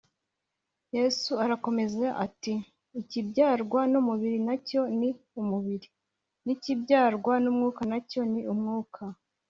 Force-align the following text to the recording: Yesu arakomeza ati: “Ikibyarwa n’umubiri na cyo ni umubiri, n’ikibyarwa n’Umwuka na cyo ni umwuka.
Yesu 0.97 1.31
arakomeza 1.43 2.07
ati: 2.25 2.53
“Ikibyarwa 3.01 3.79
n’umubiri 3.91 4.39
na 4.47 4.55
cyo 4.67 4.81
ni 4.99 5.09
umubiri, 5.41 5.87
n’ikibyarwa 6.45 7.33
n’Umwuka 7.43 7.81
na 7.91 7.99
cyo 8.09 8.21
ni 8.31 8.41
umwuka. 8.53 9.03